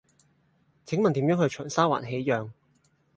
[0.87, 2.51] 請問點樣去長沙灣喜漾